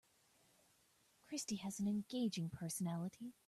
Christy 1.27 1.57
has 1.57 1.79
an 1.79 1.87
engaging 1.87 2.49
personality. 2.49 3.33